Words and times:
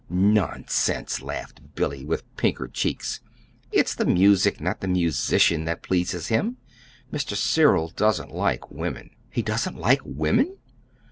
"Nonsense!" 0.09 1.21
laughed 1.21 1.75
Billy, 1.75 2.03
with 2.03 2.23
pinker 2.35 2.67
cheeks. 2.67 3.19
"It's 3.71 3.93
the 3.93 4.03
music, 4.07 4.59
not 4.59 4.81
the 4.81 4.87
musician, 4.87 5.65
that 5.65 5.83
pleases 5.83 6.29
him. 6.29 6.57
Mr. 7.13 7.35
Cyril 7.37 7.89
doesn't 7.89 8.33
like 8.33 8.71
women." 8.71 9.11
"He 9.29 9.43
doesn't 9.43 9.77
like 9.77 10.01
women!" 10.03 10.57